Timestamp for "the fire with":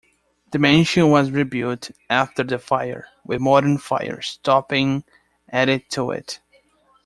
2.43-3.39